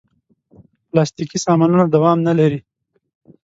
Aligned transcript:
پلاستيکي 0.89 1.37
سامانونه 1.45 1.85
دوام 1.93 2.19
نه 2.27 2.33
لري. 2.39 2.59